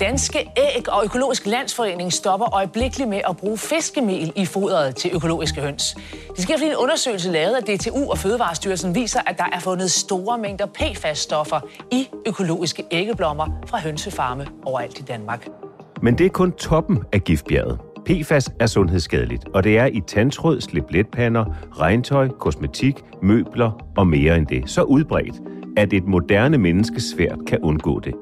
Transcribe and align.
Danske 0.00 0.38
Æg 0.38 0.88
og 0.88 1.04
Økologisk 1.04 1.46
Landsforening 1.46 2.12
stopper 2.12 2.54
øjeblikkeligt 2.54 3.10
med 3.10 3.20
at 3.28 3.36
bruge 3.36 3.58
fiskemel 3.58 4.32
i 4.36 4.46
fodret 4.46 4.96
til 4.96 5.10
økologiske 5.14 5.60
høns. 5.60 5.96
Det 6.36 6.42
sker 6.42 6.56
fordi 6.56 6.70
en 6.70 6.76
undersøgelse 6.76 7.30
lavet 7.30 7.54
af 7.54 7.62
DTU 7.62 8.10
og 8.10 8.18
Fødevarestyrelsen 8.18 8.94
viser, 8.94 9.20
at 9.26 9.38
der 9.38 9.46
er 9.52 9.60
fundet 9.60 9.90
store 9.90 10.38
mængder 10.38 10.66
PFAS-stoffer 10.66 11.60
i 11.90 12.08
økologiske 12.26 12.84
æggeblommer 12.90 13.46
fra 13.66 13.80
hønsefarme 13.80 14.46
overalt 14.64 14.98
i 14.98 15.02
Danmark. 15.02 15.61
Men 16.02 16.18
det 16.18 16.26
er 16.26 16.30
kun 16.30 16.52
toppen 16.52 16.98
af 17.12 17.24
giftbjerget. 17.24 17.80
PFAS 18.06 18.50
er 18.60 18.66
sundhedsskadeligt, 18.66 19.48
og 19.54 19.64
det 19.64 19.78
er 19.78 19.86
i 19.86 20.00
tandtråd, 20.06 20.60
slipletpander, 20.60 21.44
regntøj, 21.80 22.28
kosmetik, 22.28 23.02
møbler 23.22 23.86
og 23.96 24.06
mere 24.06 24.36
end 24.36 24.46
det. 24.46 24.70
Så 24.70 24.82
udbredt, 24.82 25.34
at 25.76 25.92
et 25.92 26.04
moderne 26.04 26.58
menneske 26.58 27.00
svært 27.00 27.38
kan 27.46 27.58
undgå 27.62 28.00
det. 28.00 28.14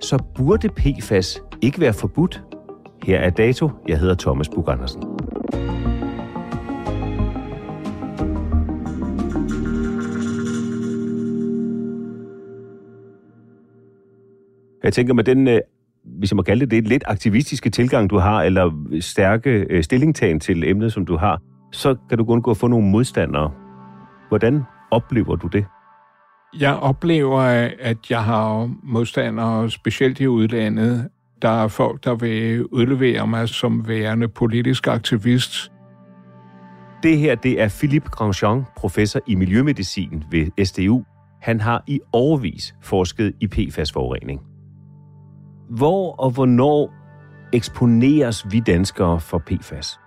Så 0.00 0.22
burde 0.34 0.68
PFAS 0.68 1.42
ikke 1.62 1.80
være 1.80 1.92
forbudt? 1.92 2.42
Her 3.02 3.18
er 3.18 3.30
dato. 3.30 3.70
Jeg 3.88 3.98
hedder 3.98 4.14
Thomas 4.14 4.48
Bug 4.48 4.68
Andersen. 4.68 5.02
Jeg 14.82 14.92
tænker 14.92 15.14
med 15.14 15.24
den, 15.24 15.48
øh, 15.48 15.60
hvis 16.04 16.30
jeg 16.30 16.36
må 16.36 16.42
kalde 16.42 16.60
det 16.60 16.70
det, 16.70 16.88
lidt 16.88 17.04
aktivistiske 17.06 17.70
tilgang, 17.70 18.10
du 18.10 18.18
har, 18.18 18.42
eller 18.42 18.70
stærke 19.00 19.50
øh, 19.70 19.82
stillingtagen 19.84 20.40
til 20.40 20.68
emnet, 20.68 20.92
som 20.92 21.06
du 21.06 21.16
har, 21.16 21.40
så 21.72 21.96
kan 22.08 22.18
du 22.18 22.24
kun 22.24 22.42
gå 22.42 22.50
og 22.50 22.56
få 22.56 22.66
nogle 22.66 22.88
modstandere. 22.88 23.50
Hvordan 24.28 24.62
oplever 24.90 25.36
du 25.36 25.46
det? 25.46 25.64
Jeg 26.60 26.74
oplever, 26.74 27.40
at 27.80 28.10
jeg 28.10 28.24
har 28.24 28.70
modstandere, 28.82 29.70
specielt 29.70 30.20
i 30.20 30.26
udlandet. 30.26 31.08
Der 31.42 31.64
er 31.64 31.68
folk, 31.68 32.04
der 32.04 32.14
vil 32.14 32.66
udlevere 32.66 33.26
mig 33.26 33.48
som 33.48 33.88
værende 33.88 34.28
politisk 34.28 34.86
aktivist. 34.86 35.72
Det 37.02 37.18
her, 37.18 37.34
det 37.34 37.60
er 37.60 37.68
Philippe 37.78 38.08
Grandjean, 38.08 38.64
professor 38.76 39.20
i 39.26 39.34
miljømedicin 39.34 40.24
ved 40.30 40.64
SDU. 40.64 41.04
Han 41.40 41.60
har 41.60 41.84
i 41.86 42.00
overvis 42.12 42.74
forsket 42.82 43.32
i 43.40 43.46
PFAS-forurening. 43.46 44.40
Hvor 45.68 46.12
og 46.12 46.30
hvornår 46.30 46.94
eksponeres 47.52 48.46
vi 48.50 48.60
danskere 48.60 49.20
for 49.20 49.38
PFAS? 49.38 49.98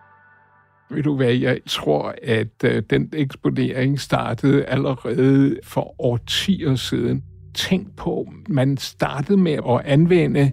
Ved 0.90 1.04
du 1.04 1.16
hvad, 1.16 1.34
jeg 1.34 1.60
tror, 1.68 2.16
at 2.24 2.64
øh, 2.64 2.84
den 2.90 3.10
eksponering 3.14 4.00
startede 4.00 4.66
allerede 4.66 5.58
for 5.64 5.96
årtier 6.02 6.76
siden. 6.76 7.24
Tænk 7.54 7.96
på, 7.98 8.28
man 8.50 8.78
startede 8.78 9.38
med 9.38 9.54
at 9.70 9.82
anvende 9.86 10.52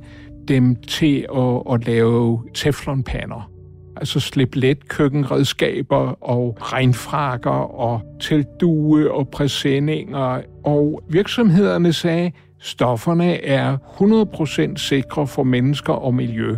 dem 0.48 0.76
til 0.76 1.26
at, 1.36 1.62
at 1.72 1.86
lave 1.86 2.42
teflonpander. 2.54 3.50
Altså 3.96 4.20
slippe 4.20 4.58
let 4.58 4.88
køkkenredskaber 4.88 6.24
og 6.24 6.56
regnfrakker 6.60 7.50
og 7.50 8.00
teltdue 8.20 9.12
og 9.12 9.28
præsendinger. 9.28 10.42
Og 10.64 11.02
virksomhederne 11.10 11.92
sagde, 11.92 12.32
stofferne 12.60 13.44
er 13.44 13.76
100% 14.72 14.76
sikre 14.76 15.26
for 15.26 15.42
mennesker 15.42 15.92
og 15.92 16.14
miljø. 16.14 16.56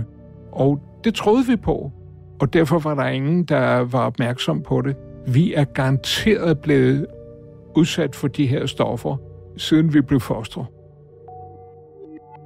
Og 0.52 0.80
det 1.04 1.14
troede 1.14 1.46
vi 1.46 1.56
på 1.56 1.92
og 2.40 2.52
derfor 2.52 2.78
var 2.78 2.94
der 2.94 3.06
ingen, 3.06 3.44
der 3.44 3.78
var 3.78 4.06
opmærksom 4.06 4.62
på 4.62 4.80
det. 4.80 4.96
Vi 5.26 5.54
er 5.54 5.64
garanteret 5.64 6.58
blevet 6.58 7.06
udsat 7.76 8.16
for 8.16 8.28
de 8.28 8.46
her 8.46 8.66
stoffer, 8.66 9.16
siden 9.56 9.94
vi 9.94 10.00
blev 10.00 10.20
foster. 10.20 10.64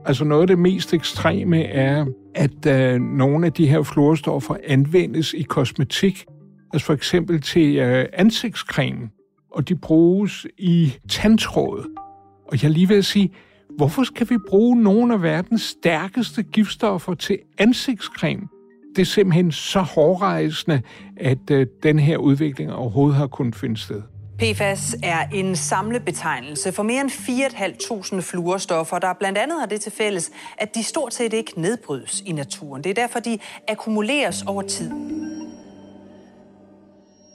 Altså 0.06 0.24
noget 0.24 0.40
af 0.42 0.46
det 0.46 0.58
mest 0.58 0.94
ekstreme 0.94 1.64
er, 1.64 2.06
at 2.34 2.94
uh, 2.94 3.00
nogle 3.00 3.46
af 3.46 3.52
de 3.52 3.66
her 3.66 3.82
fluorstoffer 3.82 4.56
anvendes 4.66 5.32
i 5.32 5.42
kosmetik, 5.42 6.24
altså 6.72 6.86
for 6.86 6.92
eksempel 6.92 7.40
til 7.40 7.78
uh, 7.78 8.04
ansigtscreme, 8.12 9.08
og 9.50 9.68
de 9.68 9.76
bruges 9.76 10.46
i 10.58 10.92
tandtråd. 11.08 12.03
Og 12.46 12.62
jeg 12.62 12.70
lige 12.70 12.88
vil 12.88 13.04
sige, 13.04 13.30
hvorfor 13.76 14.04
skal 14.04 14.30
vi 14.30 14.38
bruge 14.48 14.82
nogle 14.82 15.14
af 15.14 15.22
verdens 15.22 15.62
stærkeste 15.62 16.42
giftstoffer 16.42 17.14
til 17.14 17.38
ansigtscreme? 17.58 18.48
det 18.96 19.02
er 19.02 19.06
simpelthen 19.06 19.52
så 19.52 19.80
hårdrejsende, 19.80 20.82
at 21.16 21.50
øh, 21.50 21.66
den 21.82 21.98
her 21.98 22.16
udvikling 22.16 22.72
overhovedet 22.72 23.16
har 23.16 23.26
kunnet 23.26 23.56
finde 23.56 23.76
sted. 23.76 24.02
PFAS 24.38 24.96
er 25.02 25.28
en 25.28 25.56
samlebetegnelse 25.56 26.72
for 26.72 26.82
mere 26.82 27.00
end 27.00 27.10
4.500 27.10 28.20
fluorstoffer, 28.20 28.98
der 28.98 29.12
blandt 29.12 29.38
andet 29.38 29.60
har 29.60 29.66
det 29.66 29.80
til 29.80 29.92
fælles, 29.92 30.30
at 30.58 30.74
de 30.74 30.82
stort 30.82 31.14
set 31.14 31.32
ikke 31.32 31.60
nedbrydes 31.60 32.22
i 32.26 32.32
naturen. 32.32 32.84
Det 32.84 32.90
er 32.90 32.94
derfor, 32.94 33.18
de 33.18 33.38
akkumuleres 33.68 34.42
over 34.42 34.62
tid. 34.62 34.90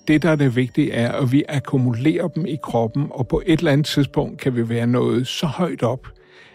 Det, 0.09 0.23
der 0.23 0.29
er 0.29 0.35
det 0.35 0.55
vigtige, 0.55 0.91
er, 0.91 1.11
at 1.11 1.31
vi 1.31 1.43
akkumulerer 1.49 2.27
dem 2.27 2.45
i 2.45 2.57
kroppen, 2.63 3.07
og 3.11 3.27
på 3.27 3.41
et 3.45 3.59
eller 3.59 3.71
andet 3.71 3.85
tidspunkt 3.85 4.39
kan 4.39 4.55
vi 4.55 4.69
være 4.69 4.87
nået 4.87 5.27
så 5.27 5.45
højt 5.45 5.83
op, 5.83 6.07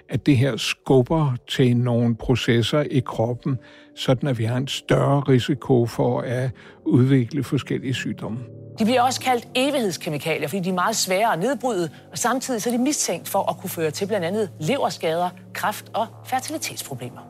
at 0.08 0.26
det 0.26 0.36
her 0.36 0.56
skubber 0.56 1.36
til 1.48 1.76
nogle 1.76 2.16
processer 2.16 2.80
i 2.80 3.02
kroppen, 3.06 3.58
sådan 3.96 4.28
at 4.28 4.38
vi 4.38 4.44
har 4.44 4.56
en 4.56 4.68
større 4.68 5.20
risiko 5.20 5.86
for 5.86 6.20
at 6.20 6.50
udvikle 6.84 7.44
forskellige 7.44 7.94
sygdomme. 7.94 8.38
De 8.78 8.84
bliver 8.84 9.02
også 9.02 9.20
kaldt 9.20 9.48
evighedskemikalier, 9.54 10.48
fordi 10.48 10.62
de 10.62 10.70
er 10.70 10.74
meget 10.74 10.96
svære 10.96 11.32
at 11.32 11.38
nedbryde, 11.38 11.88
og 12.12 12.18
samtidig 12.18 12.62
så 12.62 12.70
er 12.70 12.76
de 12.76 12.82
mistænkt 12.82 13.28
for 13.28 13.50
at 13.50 13.56
kunne 13.56 13.70
føre 13.70 13.90
til 13.90 14.06
blandt 14.06 14.26
andet 14.26 14.50
leverskader, 14.60 15.30
kræft 15.52 15.90
og 15.94 16.06
fertilitetsproblemer. 16.26 17.20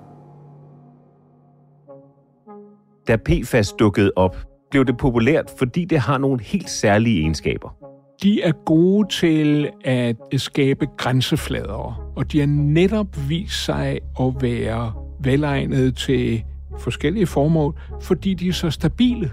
Da 3.08 3.16
PFAS 3.16 3.72
dukkede 3.72 4.12
op, 4.16 4.53
blev 4.74 4.84
det 4.84 4.96
populært, 4.96 5.54
fordi 5.58 5.84
det 5.84 5.98
har 5.98 6.18
nogle 6.18 6.42
helt 6.42 6.70
særlige 6.70 7.20
egenskaber. 7.20 7.76
De 8.22 8.42
er 8.42 8.52
gode 8.52 9.08
til 9.08 9.70
at 9.84 10.16
skabe 10.36 10.86
grænseflader, 10.96 12.12
og 12.16 12.32
de 12.32 12.40
har 12.40 12.46
netop 12.46 13.06
vist 13.28 13.64
sig 13.64 13.98
at 14.20 14.34
være 14.40 14.92
velegnede 15.20 15.90
til 15.90 16.44
forskellige 16.78 17.26
formål, 17.26 17.78
fordi 18.02 18.34
de 18.34 18.48
er 18.48 18.52
så 18.52 18.70
stabile. 18.70 19.30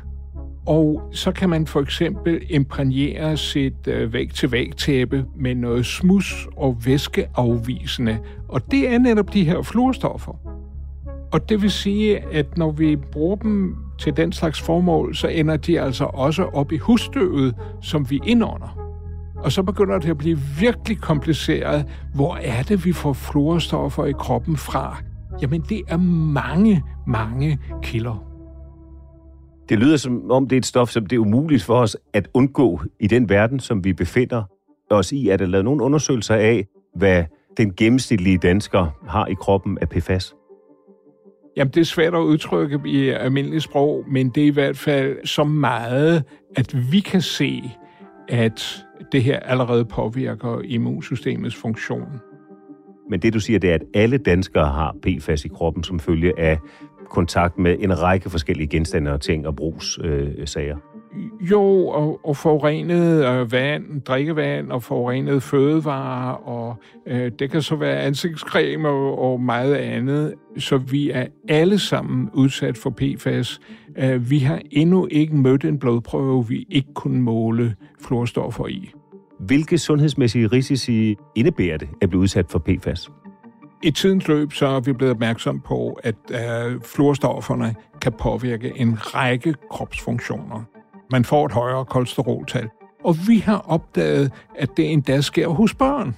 Og 0.65 1.01
så 1.11 1.31
kan 1.31 1.49
man 1.49 1.67
for 1.67 1.81
eksempel 1.81 2.41
imprægnere 2.49 3.37
sit 3.37 3.87
øh, 3.87 4.13
væg-til-væg-tæppe 4.13 5.25
med 5.35 5.55
noget 5.55 5.85
smus 5.85 6.47
og 6.57 6.77
væskeafvisende. 6.85 8.19
Og 8.47 8.71
det 8.71 8.93
er 8.93 8.99
netop 8.99 9.33
de 9.33 9.43
her 9.43 9.61
fluorstoffer. 9.61 10.33
Og 11.31 11.49
det 11.49 11.61
vil 11.61 11.71
sige, 11.71 12.19
at 12.33 12.57
når 12.57 12.71
vi 12.71 12.95
bruger 12.95 13.35
dem 13.35 13.75
til 14.01 14.17
den 14.17 14.31
slags 14.31 14.61
formål, 14.61 15.15
så 15.15 15.27
ender 15.27 15.57
de 15.57 15.81
altså 15.81 16.03
også 16.03 16.43
op 16.43 16.71
i 16.71 16.77
husstøvet, 16.77 17.55
som 17.81 18.09
vi 18.09 18.19
indånder. 18.25 18.77
Og 19.35 19.51
så 19.51 19.63
begynder 19.63 19.99
det 19.99 20.09
at 20.09 20.17
blive 20.17 20.39
virkelig 20.59 20.97
kompliceret. 20.97 21.85
Hvor 22.15 22.35
er 22.35 22.63
det, 22.63 22.85
vi 22.85 22.93
får 22.93 23.13
fluorstoffer 23.13 24.05
i 24.05 24.11
kroppen 24.11 24.57
fra? 24.57 24.97
Jamen, 25.41 25.61
det 25.61 25.81
er 25.87 25.97
mange, 25.97 26.83
mange 27.07 27.59
kilder. 27.83 28.25
Det 29.69 29.79
lyder 29.79 29.97
som 29.97 30.31
om, 30.31 30.47
det 30.47 30.55
er 30.55 30.57
et 30.57 30.65
stof, 30.65 30.89
som 30.89 31.05
det 31.05 31.15
er 31.15 31.19
umuligt 31.19 31.63
for 31.63 31.75
os 31.75 31.97
at 32.13 32.27
undgå 32.33 32.81
i 32.99 33.07
den 33.07 33.29
verden, 33.29 33.59
som 33.59 33.83
vi 33.83 33.93
befinder 33.93 34.43
os 34.89 35.11
i. 35.11 35.29
Er 35.29 35.37
der 35.37 35.45
lavet 35.45 35.65
nogle 35.65 35.83
undersøgelser 35.83 36.35
af, 36.35 36.65
hvad 36.95 37.23
den 37.57 37.73
gennemsnitlige 37.73 38.37
dansker 38.37 38.87
har 39.07 39.25
i 39.25 39.33
kroppen 39.33 39.77
af 39.81 39.89
PFAS? 39.89 40.35
Jamen, 41.57 41.71
det 41.71 41.81
er 41.81 41.85
svært 41.85 42.13
at 42.13 42.19
udtrykke 42.19 42.79
i 42.85 43.09
almindeligt 43.09 43.63
sprog, 43.63 44.05
men 44.07 44.29
det 44.29 44.43
er 44.43 44.47
i 44.47 44.51
hvert 44.51 44.77
fald 44.77 45.25
så 45.25 45.43
meget, 45.43 46.23
at 46.55 46.91
vi 46.91 46.99
kan 46.99 47.21
se, 47.21 47.71
at 48.27 48.85
det 49.11 49.23
her 49.23 49.39
allerede 49.39 49.85
påvirker 49.85 50.61
immunsystemets 50.63 51.55
funktion. 51.55 52.21
Men 53.09 53.21
det, 53.21 53.33
du 53.33 53.39
siger, 53.39 53.59
det 53.59 53.69
er, 53.69 53.73
at 53.73 53.83
alle 53.93 54.17
danskere 54.17 54.67
har 54.67 54.95
PFAS 55.01 55.45
i 55.45 55.47
kroppen 55.47 55.83
som 55.83 55.99
følge 55.99 56.39
af 56.39 56.59
kontakt 57.09 57.57
med 57.57 57.75
en 57.79 58.01
række 58.01 58.29
forskellige 58.29 58.67
genstande 58.67 59.13
og 59.13 59.21
ting 59.21 59.47
og 59.47 59.55
brugssager. 59.55 60.75
Øh, 60.75 60.90
jo, 61.51 61.87
og, 61.87 62.19
og 62.23 62.37
forurenet 62.37 63.25
øh, 63.25 63.51
vand, 63.51 64.01
drikkevand 64.01 64.71
og 64.71 64.83
forurenet 64.83 65.43
fødevarer, 65.43 66.33
og 66.33 66.75
øh, 67.07 67.31
det 67.39 67.51
kan 67.51 67.61
så 67.61 67.75
være 67.75 67.99
ansigtscreme 67.99 68.87
og, 68.87 69.19
og 69.19 69.41
meget 69.41 69.75
andet. 69.75 70.33
Så 70.57 70.77
vi 70.77 71.11
er 71.11 71.25
alle 71.49 71.79
sammen 71.79 72.29
udsat 72.33 72.77
for 72.77 72.89
PFAS. 72.89 73.59
Øh, 73.97 74.29
vi 74.29 74.39
har 74.39 74.61
endnu 74.71 75.07
ikke 75.11 75.35
mødt 75.35 75.65
en 75.65 75.79
blodprøve, 75.79 76.47
vi 76.47 76.67
ikke 76.69 76.93
kunne 76.93 77.21
måle 77.21 77.75
fluorstoffer 78.01 78.67
i. 78.67 78.91
Hvilke 79.39 79.77
sundhedsmæssige 79.77 80.47
risici 80.47 81.15
indebærer 81.35 81.77
det 81.77 81.89
at 82.01 82.09
blive 82.09 82.21
udsat 82.21 82.45
for 82.49 82.59
PFAS? 82.59 83.09
I 83.83 83.91
tidens 83.91 84.27
løb 84.27 84.53
så 84.53 84.65
er 84.67 84.79
vi 84.79 84.93
blevet 84.93 85.11
opmærksom 85.11 85.59
på, 85.59 85.99
at 86.03 86.15
øh, 86.31 86.81
fluorstofferne 86.81 87.75
kan 88.01 88.13
påvirke 88.19 88.73
en 88.75 88.97
række 89.15 89.55
kropsfunktioner. 89.69 90.63
Man 91.11 91.25
får 91.25 91.45
et 91.45 91.51
højere 91.51 91.85
kolesteroltal. 91.85 92.69
Og 93.03 93.15
vi 93.27 93.37
har 93.37 93.57
opdaget, 93.57 94.31
at 94.55 94.69
det 94.77 94.91
endda 94.91 95.21
sker 95.21 95.47
hos 95.47 95.73
børn. 95.73 96.15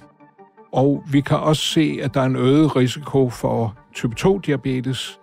Og 0.72 1.02
vi 1.12 1.20
kan 1.20 1.36
også 1.36 1.62
se, 1.62 1.98
at 2.02 2.14
der 2.14 2.20
er 2.20 2.26
en 2.26 2.36
øget 2.36 2.76
risiko 2.76 3.30
for 3.30 3.78
type 3.94 4.14
2-diabetes. 4.20 5.20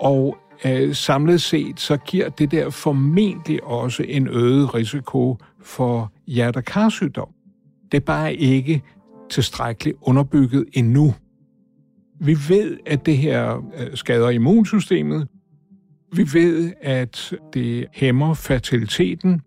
Og 0.00 0.36
øh, 0.64 0.94
samlet 0.94 1.42
set, 1.42 1.80
så 1.80 1.96
giver 1.96 2.28
det 2.28 2.50
der 2.50 2.70
formentlig 2.70 3.64
også 3.64 4.02
en 4.08 4.28
øget 4.28 4.74
risiko 4.74 5.36
for 5.62 6.12
hjertekarsygdom. 6.26 7.28
Det 7.92 7.96
er 7.96 8.04
bare 8.04 8.34
ikke 8.34 8.82
tilstrækkeligt 9.30 9.96
underbygget 10.00 10.64
endnu. 10.72 11.14
Vi 12.20 12.36
ved, 12.48 12.78
at 12.86 13.06
det 13.06 13.16
her 13.16 13.56
øh, 13.56 13.96
skader 13.96 14.30
immunsystemet. 14.30 15.28
Vi 16.12 16.22
ved, 16.32 16.72
at 16.82 17.34
det 17.54 17.86
hæmmer 17.92 18.34
fertiliteten. 18.34 19.40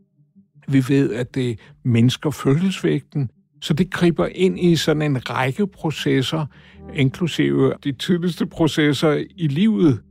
Vi 0.67 0.83
ved, 0.89 1.13
at 1.13 1.35
det 1.35 1.59
mindsker 1.83 2.29
fødselsvægten. 2.29 3.29
Så 3.61 3.73
det 3.73 3.91
griber 3.91 4.27
ind 4.35 4.59
i 4.59 4.75
sådan 4.75 5.01
en 5.01 5.29
række 5.29 5.67
processer, 5.67 6.45
inklusive 6.93 7.73
de 7.83 7.91
tidligste 7.91 8.45
processer 8.45 9.23
i 9.37 9.47
livet. 9.47 10.01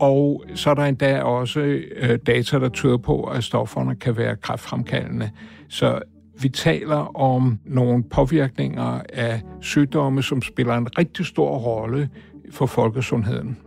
Og 0.00 0.44
så 0.54 0.70
er 0.70 0.74
der 0.74 0.84
endda 0.84 1.22
også 1.22 1.60
øh, 1.60 2.18
data, 2.26 2.58
der 2.58 2.68
tyder 2.68 2.96
på, 2.96 3.24
at 3.24 3.44
stofferne 3.44 3.96
kan 3.96 4.16
være 4.16 4.36
kræftfremkaldende. 4.36 5.30
Så 5.68 6.00
vi 6.42 6.48
taler 6.48 7.16
om 7.16 7.58
nogle 7.64 8.04
påvirkninger 8.10 9.00
af 9.12 9.42
sygdomme, 9.60 10.22
som 10.22 10.42
spiller 10.42 10.74
en 10.74 10.98
rigtig 10.98 11.26
stor 11.26 11.58
rolle 11.58 12.08
for 12.50 12.66
folkesundheden. 12.66 13.58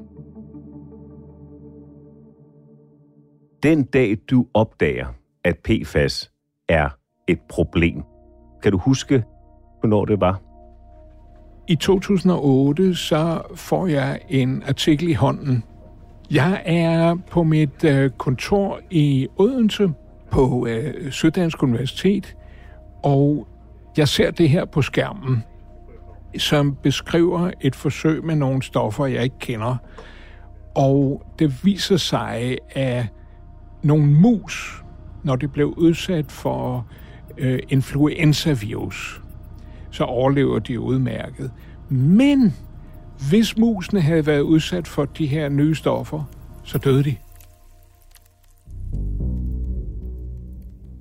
Den 3.64 3.84
dag, 3.84 4.18
du 4.30 4.48
opdager, 4.54 5.08
at 5.44 5.58
PFAS 5.58 6.32
er 6.70 6.90
et 7.28 7.40
problem, 7.50 8.04
kan 8.64 8.72
du 8.72 8.78
huske, 8.78 9.24
hvornår 9.80 10.06
det 10.06 10.22
var? 10.22 10.42
I 11.68 11.76
2008 11.76 12.96
så 12.96 13.42
får 13.56 13.88
jeg 13.88 14.20
en 14.30 14.64
artikel 14.68 15.10
i 15.10 15.14
hånden. 15.14 15.64
Jeg 16.32 16.62
er 16.66 17.16
på 17.30 17.44
mit 17.44 17.84
øh, 17.84 18.12
kontor 18.12 18.80
i 18.90 19.28
Odense 19.38 19.92
på 20.32 20.68
øh, 20.70 21.12
Syddansk 21.12 21.64
Universitet, 21.64 22.38
og 23.04 23.48
jeg 23.98 24.08
ser 24.08 24.32
det 24.32 24.50
her 24.50 24.66
på 24.66 24.82
skærmen, 24.82 25.44
som 26.38 26.76
beskriver 26.84 27.52
et 27.62 27.76
forsøg 27.76 28.24
med 28.24 28.36
nogle 28.36 28.64
stoffer, 28.64 29.06
jeg 29.06 29.24
ikke 29.24 29.40
kender. 29.40 29.76
Og 30.76 31.24
det 31.40 31.66
viser 31.66 31.98
sig, 31.98 32.58
at 32.70 33.06
nogle 33.84 34.06
mus, 34.06 34.84
når 35.24 35.36
de 35.36 35.48
blev 35.48 35.74
udsat 35.78 36.32
for 36.32 36.88
øh, 37.38 37.60
influenzavirus, 37.70 39.22
så 39.92 40.04
overlever 40.04 40.60
de 40.60 40.80
udmærket. 40.80 41.52
Men 41.90 42.54
hvis 43.30 43.58
musene 43.58 44.02
havde 44.02 44.26
været 44.26 44.42
udsat 44.42 44.88
for 44.88 45.06
de 45.06 45.28
her 45.28 45.50
nye 45.50 45.76
stoffer, 45.76 46.24
så 46.64 46.78
døde 46.78 47.04
de. 47.04 47.16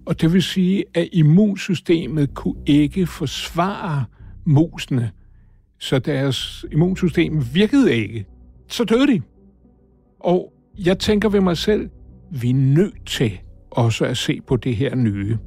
Og 0.07 0.21
det 0.21 0.33
vil 0.33 0.43
sige, 0.43 0.85
at 0.95 1.09
immunsystemet 1.13 2.35
kunne 2.35 2.63
ikke 2.67 3.07
forsvare 3.07 4.05
musene, 4.45 5.11
så 5.79 5.99
deres 5.99 6.65
immunsystem 6.73 7.55
virkede 7.55 7.95
ikke. 7.95 8.27
Så 8.69 8.85
døde 8.85 9.07
de. 9.07 9.23
Og 10.21 10.53
jeg 10.79 10.99
tænker 10.99 11.29
ved 11.29 11.41
mig 11.41 11.57
selv, 11.57 11.91
vi 12.41 12.51
er 12.51 12.55
nødt 12.55 13.07
til 13.07 13.41
også 13.71 14.05
at 14.05 14.17
se 14.17 14.41
på 14.47 14.57
det 14.57 14.77
her 14.77 14.95
nye. 14.95 15.39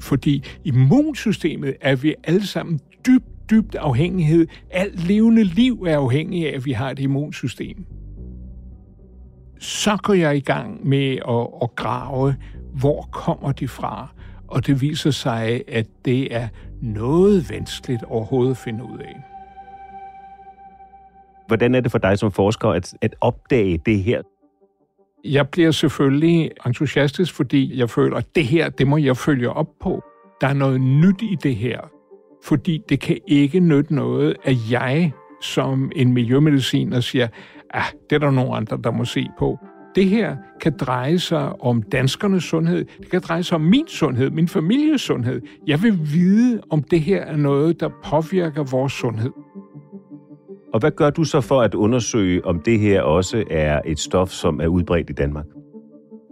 Fordi 0.00 0.44
immunsystemet 0.64 1.76
er 1.80 1.96
vi 1.96 2.14
alle 2.24 2.46
sammen 2.46 2.80
dybt, 3.06 3.50
dybt 3.50 3.74
afhængighed. 3.74 4.46
Alt 4.70 5.06
levende 5.06 5.44
liv 5.44 5.82
er 5.88 5.98
afhængig 5.98 6.48
af, 6.52 6.56
at 6.56 6.64
vi 6.64 6.72
har 6.72 6.90
et 6.90 6.98
immunsystem. 6.98 7.84
Så 9.58 9.96
går 9.96 10.14
jeg 10.14 10.36
i 10.36 10.40
gang 10.40 10.88
med 10.88 11.12
at, 11.28 11.48
at 11.62 11.76
grave, 11.76 12.34
hvor 12.74 13.08
kommer 13.12 13.52
de 13.52 13.68
fra? 13.68 14.14
Og 14.48 14.66
det 14.66 14.80
viser 14.80 15.10
sig, 15.10 15.62
at 15.68 15.86
det 16.04 16.34
er 16.34 16.48
noget 16.82 17.50
vanskeligt 17.50 18.02
overhovedet 18.02 18.50
at 18.50 18.56
finde 18.56 18.84
ud 18.84 18.98
af. 18.98 19.16
Hvordan 21.46 21.74
er 21.74 21.80
det 21.80 21.90
for 21.90 21.98
dig 21.98 22.18
som 22.18 22.32
forsker 22.32 22.68
at, 22.68 22.94
at 23.00 23.14
opdage 23.20 23.78
det 23.86 24.02
her? 24.02 24.22
Jeg 25.24 25.48
bliver 25.48 25.70
selvfølgelig 25.70 26.50
entusiastisk, 26.66 27.34
fordi 27.34 27.78
jeg 27.78 27.90
føler, 27.90 28.16
at 28.16 28.26
det 28.34 28.44
her, 28.44 28.68
det 28.68 28.86
må 28.86 28.96
jeg 28.96 29.16
følge 29.16 29.50
op 29.50 29.68
på. 29.80 30.02
Der 30.40 30.46
er 30.46 30.52
noget 30.52 30.80
nyt 30.80 31.22
i 31.22 31.36
det 31.42 31.56
her, 31.56 31.80
fordi 32.44 32.80
det 32.88 33.00
kan 33.00 33.18
ikke 33.28 33.60
nytte 33.60 33.94
noget, 33.94 34.36
at 34.44 34.56
jeg 34.70 35.12
som 35.42 35.92
en 35.96 36.12
miljømediciner 36.12 37.00
siger, 37.00 37.28
ah, 37.70 37.84
det 38.10 38.16
er 38.16 38.20
der 38.20 38.30
nogle 38.30 38.56
andre, 38.56 38.78
der 38.84 38.90
må 38.90 39.04
se 39.04 39.28
på. 39.38 39.58
Det 39.94 40.06
her 40.06 40.36
kan 40.60 40.76
dreje 40.80 41.18
sig 41.18 41.62
om 41.62 41.82
danskernes 41.82 42.44
sundhed. 42.44 42.84
Det 42.98 43.10
kan 43.10 43.20
dreje 43.20 43.42
sig 43.42 43.54
om 43.54 43.60
min 43.60 43.88
sundhed, 43.88 44.30
min 44.30 44.48
families 44.48 45.00
sundhed. 45.00 45.40
Jeg 45.66 45.82
vil 45.82 45.98
vide, 46.12 46.60
om 46.70 46.82
det 46.82 47.00
her 47.00 47.20
er 47.20 47.36
noget, 47.36 47.80
der 47.80 47.88
påvirker 48.04 48.62
vores 48.62 48.92
sundhed. 48.92 49.30
Og 50.72 50.80
hvad 50.80 50.90
gør 50.90 51.10
du 51.10 51.24
så 51.24 51.40
for 51.40 51.62
at 51.62 51.74
undersøge, 51.74 52.44
om 52.44 52.60
det 52.60 52.78
her 52.78 53.02
også 53.02 53.44
er 53.50 53.80
et 53.86 53.98
stof, 53.98 54.30
som 54.30 54.60
er 54.60 54.66
udbredt 54.66 55.10
i 55.10 55.12
Danmark? 55.12 55.44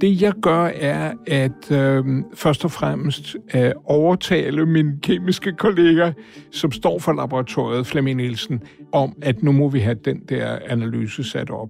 Det 0.01 0.23
jeg 0.23 0.33
gør 0.43 0.65
er 0.75 1.13
at 1.27 1.71
øh, 1.73 2.05
først 2.35 2.65
og 2.65 2.71
fremmest 2.71 3.37
øh, 3.55 3.71
overtale 3.85 4.67
min 4.67 5.01
kemiske 5.03 5.53
kollega, 5.53 6.13
som 6.53 6.73
står 6.73 6.99
for 6.99 7.13
laboratoriet, 7.13 7.87
Flemming 7.87 8.17
Nielsen, 8.17 8.63
om 8.93 9.17
at 9.23 9.43
nu 9.43 9.53
må 9.53 9.69
vi 9.69 9.79
have 9.79 9.97
den 10.05 10.21
der 10.29 10.59
analyse 10.69 11.25
sat 11.25 11.51
op. 11.51 11.69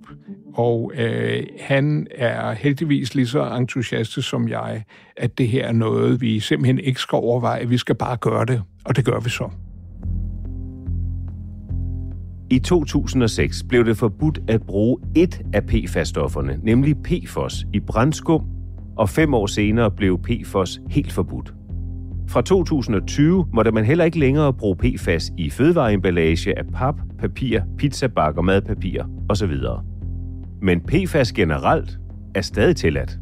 Og 0.54 0.92
øh, 0.94 1.42
han 1.60 2.06
er 2.14 2.52
heldigvis 2.52 3.14
lige 3.14 3.26
så 3.26 3.56
entusiastisk 3.56 4.28
som 4.28 4.48
jeg, 4.48 4.84
at 5.16 5.38
det 5.38 5.48
her 5.48 5.66
er 5.66 5.72
noget, 5.72 6.20
vi 6.20 6.40
simpelthen 6.40 6.78
ikke 6.78 7.00
skal 7.00 7.16
overveje. 7.16 7.68
Vi 7.68 7.76
skal 7.76 7.94
bare 7.94 8.16
gøre 8.16 8.44
det, 8.44 8.62
og 8.84 8.96
det 8.96 9.04
gør 9.04 9.20
vi 9.20 9.30
så. 9.30 9.50
I 12.52 12.58
2006 12.58 13.62
blev 13.68 13.84
det 13.84 13.96
forbudt 13.96 14.38
at 14.48 14.62
bruge 14.62 14.98
et 15.16 15.42
af 15.52 15.62
PFAS-stofferne, 15.62 16.58
nemlig 16.62 16.96
PFOS, 16.96 17.66
i 17.72 17.80
brændskum, 17.80 18.44
og 18.96 19.08
fem 19.08 19.34
år 19.34 19.46
senere 19.46 19.90
blev 19.90 20.18
PFOS 20.22 20.80
helt 20.90 21.12
forbudt. 21.12 21.54
Fra 22.28 22.42
2020 22.42 23.46
måtte 23.52 23.70
man 23.70 23.84
heller 23.84 24.04
ikke 24.04 24.18
længere 24.18 24.52
bruge 24.52 24.76
PFAS 24.76 25.30
i 25.38 25.50
fødevareemballage 25.50 26.58
af 26.58 26.64
pap, 26.72 26.94
papir, 27.18 27.60
pizzabakker, 27.78 28.42
madpapir 28.42 29.02
osv. 29.28 29.52
Men 30.62 30.80
PFAS 30.80 31.32
generelt 31.32 31.98
er 32.34 32.40
stadig 32.40 32.76
tilladt. 32.76 33.18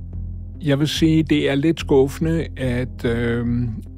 Jeg 0.62 0.78
vil 0.78 0.88
sige, 0.88 1.22
det 1.22 1.50
er 1.50 1.54
lidt 1.54 1.80
skuffende, 1.80 2.46
at 2.56 3.04
øh, 3.04 3.46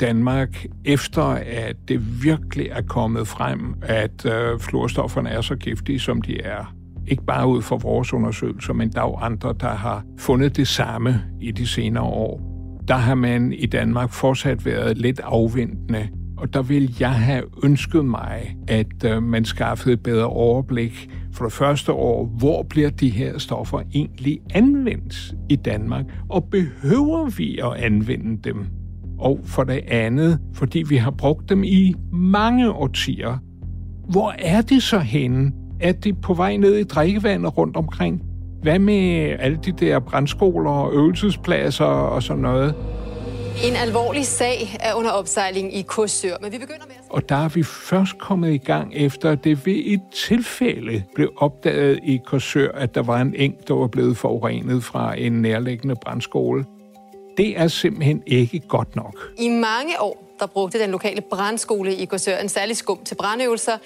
Danmark, 0.00 0.66
efter 0.84 1.22
at 1.46 1.76
det 1.88 2.24
virkelig 2.24 2.68
er 2.70 2.82
kommet 2.82 3.28
frem, 3.28 3.74
at 3.82 4.26
øh, 4.26 4.58
fluorstofferne 4.58 5.30
er 5.30 5.40
så 5.40 5.56
giftige, 5.56 5.98
som 5.98 6.22
de 6.22 6.40
er, 6.42 6.74
ikke 7.06 7.24
bare 7.24 7.48
ud 7.48 7.62
fra 7.62 7.76
vores 7.76 8.12
undersøgelser, 8.12 8.72
men 8.72 8.92
der 8.92 9.00
er 9.00 9.04
jo 9.04 9.16
andre, 9.16 9.54
der 9.60 9.74
har 9.74 10.04
fundet 10.18 10.56
det 10.56 10.68
samme 10.68 11.22
i 11.40 11.50
de 11.50 11.66
senere 11.66 12.04
år. 12.04 12.40
Der 12.88 12.94
har 12.94 13.14
man 13.14 13.52
i 13.52 13.66
Danmark 13.66 14.12
fortsat 14.12 14.66
været 14.66 14.98
lidt 14.98 15.20
afventende, 15.20 16.08
og 16.40 16.54
der 16.54 16.62
vil 16.62 16.96
jeg 17.00 17.12
have 17.12 17.42
ønsket 17.64 18.04
mig, 18.04 18.56
at 18.68 19.04
øh, 19.04 19.22
man 19.22 19.44
skaffede 19.44 19.92
et 19.92 20.02
bedre 20.02 20.26
overblik 20.26 21.10
for 21.32 21.44
det 21.44 21.52
første 21.52 21.92
år, 21.92 22.26
hvor 22.38 22.62
bliver 22.62 22.90
de 22.90 23.10
her 23.10 23.38
stoffer 23.38 23.80
egentlig 23.94 24.40
anvendt 24.54 25.34
i 25.48 25.56
Danmark, 25.56 26.04
og 26.28 26.44
behøver 26.44 27.30
vi 27.36 27.58
at 27.58 27.74
anvende 27.74 28.42
dem? 28.44 28.66
Og 29.18 29.40
for 29.44 29.64
det 29.64 29.80
andet, 29.88 30.38
fordi 30.54 30.84
vi 30.88 30.96
har 30.96 31.10
brugt 31.10 31.48
dem 31.48 31.64
i 31.64 31.94
mange 32.12 32.70
årtier. 32.72 33.38
Hvor 34.10 34.34
er 34.38 34.60
de 34.60 34.80
så 34.80 34.98
henne? 34.98 35.52
Er 35.80 35.92
de 35.92 36.12
på 36.12 36.34
vej 36.34 36.56
ned 36.56 36.74
i 36.74 36.84
drikkevandet 36.84 37.58
rundt 37.58 37.76
omkring? 37.76 38.22
Hvad 38.62 38.78
med 38.78 39.36
alle 39.38 39.58
de 39.64 39.72
der 39.72 39.98
brandskoler 39.98 40.70
og 40.70 40.94
øvelsespladser 40.94 41.84
og 41.84 42.22
sådan 42.22 42.42
noget? 42.42 42.74
En 43.64 43.76
alvorlig 43.76 44.26
sag 44.26 44.76
er 44.80 44.94
under 44.94 45.10
opsejling 45.10 45.76
i 45.76 45.82
Korsør, 45.82 46.36
men 46.40 46.52
vi 46.52 46.58
begynder 46.58 46.86
med. 46.86 46.94
Og 47.10 47.28
der 47.28 47.36
er 47.36 47.48
vi 47.48 47.62
først 47.62 48.18
kommet 48.18 48.52
i 48.52 48.58
gang 48.58 48.92
efter, 48.94 49.30
at 49.30 49.44
det 49.44 49.66
ved 49.66 49.82
et 49.86 50.00
tilfælde 50.28 51.04
blev 51.14 51.32
opdaget 51.36 52.00
i 52.02 52.20
Korsør, 52.26 52.72
at 52.72 52.94
der 52.94 53.02
var 53.02 53.20
en 53.20 53.34
eng, 53.36 53.68
der 53.68 53.74
var 53.74 53.86
blevet 53.86 54.16
forurenet 54.16 54.84
fra 54.84 55.18
en 55.18 55.32
nærliggende 55.32 55.94
brandskole. 56.02 56.64
Det 57.36 57.58
er 57.58 57.68
simpelthen 57.68 58.22
ikke 58.26 58.58
godt 58.58 58.96
nok. 58.96 59.14
I 59.38 59.48
mange 59.48 60.00
år, 60.00 60.36
der 60.40 60.46
brugte 60.46 60.80
den 60.82 60.90
lokale 60.90 61.20
brandskole 61.20 61.94
i 61.94 62.04
Korsør 62.04 62.38
en 62.38 62.48
særlig 62.48 62.76
skum 62.76 62.98
til 63.04 63.14
brandøvelser, 63.14 63.78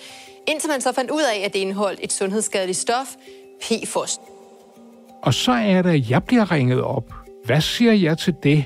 indtil 0.48 0.70
man 0.70 0.80
så 0.80 0.92
fandt 0.92 1.10
ud 1.10 1.22
af, 1.36 1.44
at 1.44 1.52
det 1.52 1.58
indeholdt 1.58 2.00
et 2.02 2.12
sundhedsskadeligt 2.12 2.78
stof, 2.78 3.14
PFOS. 3.62 4.18
Og 5.22 5.34
så 5.34 5.52
er 5.52 5.82
det, 5.82 5.90
at 5.90 6.10
jeg 6.10 6.24
bliver 6.24 6.52
ringet 6.52 6.82
op. 6.82 7.12
Hvad 7.44 7.60
siger 7.60 7.92
jeg 7.92 8.18
til 8.18 8.34
det? 8.42 8.64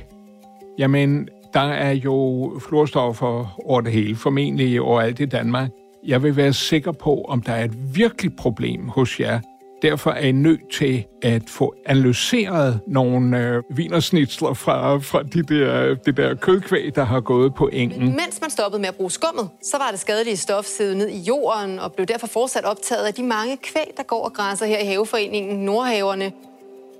Jamen, 0.78 1.28
der 1.54 1.60
er 1.60 1.92
jo 1.92 2.52
fluorstoffer 2.68 3.56
over 3.64 3.80
det 3.80 3.92
hele, 3.92 4.16
formentlig 4.16 4.80
overalt 4.80 5.20
i 5.20 5.26
Danmark. 5.26 5.70
Jeg 6.06 6.22
vil 6.22 6.36
være 6.36 6.52
sikker 6.52 6.92
på, 6.92 7.24
om 7.28 7.42
der 7.42 7.52
er 7.52 7.64
et 7.64 7.96
virkelig 7.96 8.36
problem 8.36 8.88
hos 8.88 9.20
jer. 9.20 9.40
Derfor 9.82 10.10
er 10.10 10.26
I 10.26 10.32
nødt 10.32 10.60
til 10.72 11.04
at 11.22 11.42
få 11.48 11.74
analyseret 11.86 12.80
nogle 12.86 13.38
øh, 13.38 13.62
vinersnitsler 13.70 14.54
fra, 14.54 14.96
fra 14.98 15.22
de 15.22 15.42
der, 15.42 15.94
det 15.94 16.16
der 16.16 16.34
kødkvæg, 16.34 16.94
der 16.94 17.04
har 17.04 17.20
gået 17.20 17.54
på 17.54 17.68
engen. 17.72 18.00
Men 18.00 18.08
mens 18.08 18.40
man 18.40 18.50
stoppede 18.50 18.80
med 18.80 18.88
at 18.88 18.94
bruge 18.94 19.10
skummet, 19.10 19.48
så 19.62 19.78
var 19.78 19.88
det 19.90 20.00
skadelige 20.00 20.36
stof 20.36 20.64
siddet 20.64 20.96
ned 20.96 21.08
i 21.08 21.18
jorden 21.18 21.78
og 21.78 21.92
blev 21.92 22.06
derfor 22.06 22.26
fortsat 22.26 22.64
optaget 22.64 23.06
af 23.06 23.14
de 23.14 23.22
mange 23.22 23.56
kvæg, 23.56 23.90
der 23.96 24.02
går 24.02 24.24
og 24.24 24.32
græsser 24.32 24.66
her 24.66 24.78
i 24.78 24.86
haveforeningen 24.86 25.64
Nordhaverne. 25.64 26.32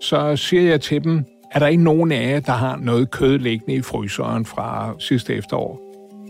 Så 0.01 0.37
siger 0.37 0.63
jeg 0.63 0.81
til 0.81 1.05
dem, 1.05 1.25
er 1.52 1.59
der 1.59 1.67
ikke 1.67 1.83
nogen 1.83 2.12
af 2.12 2.31
jer, 2.31 2.40
der 2.40 2.52
har 2.52 2.76
noget 2.76 3.11
kød 3.11 3.38
liggende 3.38 3.75
i 3.75 3.83
fryseren 3.83 4.45
fra 4.45 4.95
sidste 4.99 5.35
efterår. 5.35 5.81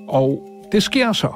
Og 0.08 0.48
det 0.72 0.82
sker 0.82 1.12
så. 1.12 1.32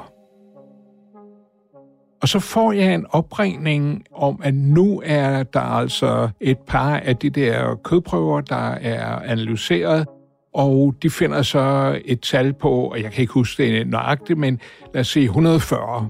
Og 2.21 2.29
så 2.29 2.39
får 2.39 2.71
jeg 2.71 2.93
en 2.93 3.05
opringning 3.09 4.03
om, 4.11 4.41
at 4.43 4.53
nu 4.53 5.01
er 5.05 5.43
der 5.43 5.59
altså 5.59 6.29
et 6.39 6.57
par 6.59 6.97
af 6.97 7.17
de 7.17 7.29
der 7.29 7.75
kødprøver, 7.75 8.41
der 8.41 8.69
er 8.71 9.19
analyseret, 9.19 10.07
og 10.53 10.95
de 11.03 11.09
finder 11.09 11.41
så 11.41 11.99
et 12.05 12.21
tal 12.21 12.53
på, 12.53 12.71
og 12.71 13.01
jeg 13.01 13.11
kan 13.11 13.21
ikke 13.21 13.33
huske 13.33 13.63
det 13.63 13.87
nøjagtigt, 13.87 14.39
men 14.39 14.59
lad 14.93 15.01
os 15.01 15.07
se, 15.07 15.23
140. 15.23 16.09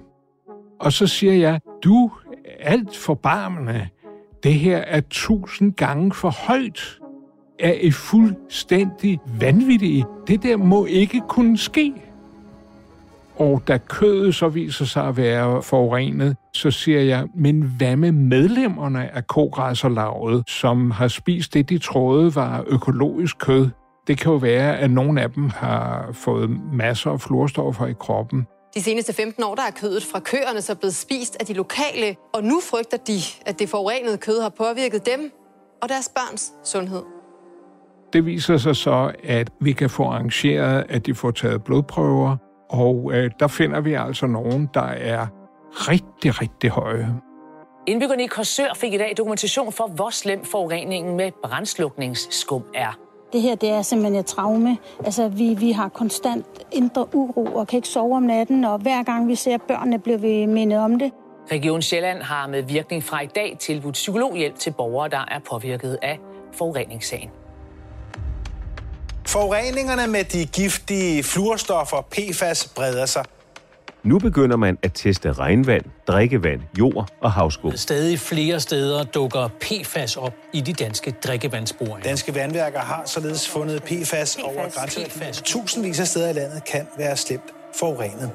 Og 0.79 0.93
så 0.93 1.07
siger 1.07 1.33
jeg, 1.33 1.59
du, 1.83 2.11
alt 2.59 2.97
forbarmende, 2.97 3.87
det 4.43 4.53
her 4.53 4.77
er 4.77 5.01
tusind 5.09 5.73
gange 5.73 6.13
for 6.13 6.29
højt 6.29 6.99
er 7.59 7.73
et 7.77 7.93
fuldstændig 7.93 9.19
vanvittigt. 9.39 10.05
Det 10.27 10.43
der 10.43 10.57
må 10.57 10.85
ikke 10.85 11.21
kunne 11.29 11.57
ske. 11.57 11.93
Og 13.35 13.61
da 13.67 13.77
kødet 13.77 14.35
så 14.35 14.47
viser 14.47 14.85
sig 14.85 15.07
at 15.07 15.17
være 15.17 15.63
forurenet, 15.63 16.37
så 16.53 16.71
siger 16.71 16.99
jeg, 16.99 17.27
men 17.35 17.61
hvad 17.77 17.95
med 17.95 18.11
medlemmerne 18.11 19.15
af 19.15 19.27
kogræsserlaget, 19.27 20.49
som 20.49 20.91
har 20.91 21.07
spist 21.07 21.53
det, 21.53 21.69
de 21.69 21.77
troede 21.77 22.35
var 22.35 22.63
økologisk 22.67 23.37
kød? 23.37 23.69
Det 24.07 24.19
kan 24.19 24.31
jo 24.31 24.37
være, 24.37 24.77
at 24.77 24.91
nogle 24.91 25.21
af 25.21 25.31
dem 25.31 25.49
har 25.49 26.09
fået 26.13 26.49
masser 26.73 27.11
af 27.11 27.21
fluorstoffer 27.21 27.87
i 27.87 27.93
kroppen. 27.99 28.47
De 28.75 28.81
seneste 28.81 29.13
15 29.13 29.43
år 29.43 29.55
der 29.55 29.63
er 29.63 29.71
kødet 29.71 30.03
fra 30.03 30.19
køerne 30.19 30.61
så 30.61 30.75
blevet 30.75 30.95
spist 30.95 31.37
af 31.39 31.45
de 31.45 31.53
lokale, 31.53 32.15
og 32.33 32.43
nu 32.43 32.61
frygter 32.71 32.97
de, 32.97 33.19
at 33.45 33.59
det 33.59 33.69
forurenede 33.69 34.17
kød 34.17 34.41
har 34.41 34.49
påvirket 34.49 35.05
dem 35.05 35.31
og 35.81 35.89
deres 35.89 36.11
børns 36.15 36.53
sundhed. 36.63 37.03
Det 38.13 38.25
viser 38.25 38.57
sig 38.57 38.75
så, 38.75 39.11
at 39.23 39.49
vi 39.59 39.71
kan 39.71 39.89
få 39.89 40.03
arrangeret, 40.03 40.85
at 40.89 41.05
de 41.05 41.15
får 41.15 41.31
taget 41.31 41.63
blodprøver, 41.63 42.37
og 42.69 43.11
øh, 43.13 43.31
der 43.39 43.47
finder 43.47 43.81
vi 43.81 43.93
altså 43.93 44.27
nogen, 44.27 44.69
der 44.73 44.81
er 44.81 45.27
rigtig, 45.71 46.41
rigtig 46.41 46.69
høje. 46.69 47.15
Indbyggerne 47.87 48.23
i 48.23 48.27
Korsør 48.27 48.73
fik 48.75 48.93
i 48.93 48.97
dag 48.97 49.13
dokumentation 49.17 49.71
for, 49.71 49.87
hvor 49.87 50.09
slem 50.09 50.45
forureningen 50.45 51.17
med 51.17 51.31
brændslukningsskum 51.43 52.63
er. 52.75 52.97
Det 53.33 53.41
her 53.41 53.55
det 53.55 53.69
er 53.69 53.81
simpelthen 53.81 54.19
et 54.19 54.25
traume. 54.25 54.77
Altså, 55.05 55.27
vi, 55.27 55.55
vi 55.59 55.71
har 55.71 55.89
konstant 55.89 56.45
indre 56.71 57.15
uro 57.15 57.45
og 57.45 57.67
kan 57.67 57.77
ikke 57.77 57.87
sove 57.87 58.15
om 58.15 58.23
natten, 58.23 58.63
og 58.63 58.79
hver 58.79 59.03
gang 59.03 59.27
vi 59.27 59.35
ser 59.35 59.57
børnene, 59.57 59.99
bliver 59.99 60.17
vi 60.17 60.45
mindet 60.45 60.79
om 60.79 60.99
det. 60.99 61.11
Region 61.51 61.81
Sjælland 61.81 62.21
har 62.21 62.47
med 62.47 62.63
virkning 62.63 63.03
fra 63.03 63.21
i 63.21 63.27
dag 63.35 63.57
tilbudt 63.59 63.93
psykologhjælp 63.93 64.55
til 64.55 64.73
borgere, 64.77 65.09
der 65.09 65.25
er 65.31 65.39
påvirket 65.49 65.97
af 66.01 66.19
forureningssagen. 66.53 67.29
Forureningerne 69.33 70.11
med 70.11 70.23
de 70.23 70.45
giftige 70.45 71.23
fluorstoffer 71.23 72.01
PFAS 72.11 72.71
breder 72.75 73.05
sig. 73.05 73.25
Nu 74.03 74.19
begynder 74.19 74.57
man 74.57 74.77
at 74.83 74.91
teste 74.93 75.33
regnvand, 75.33 75.85
drikkevand, 76.07 76.61
jord 76.79 77.07
og 77.21 77.31
havskum. 77.31 77.71
Stadig 77.77 78.19
flere 78.19 78.59
steder 78.59 79.03
dukker 79.03 79.47
PFAS 79.61 80.17
op 80.17 80.33
i 80.53 80.61
de 80.61 80.73
danske 80.73 81.11
drikkevandsboringer. 81.11 81.99
Danske 81.99 82.35
vandværker 82.35 82.79
har 82.79 83.03
således 83.05 83.49
fundet 83.49 83.83
PFAS, 83.83 84.05
PFAS 84.05 84.37
over 84.43 84.69
grænsen. 84.69 85.03
PFAS. 85.03 85.41
Tusindvis 85.41 85.99
af 85.99 86.07
steder 86.07 86.29
i 86.29 86.33
landet 86.33 86.63
kan 86.71 86.87
være 86.97 87.17
slemt 87.17 87.53
forurenet. 87.79 88.31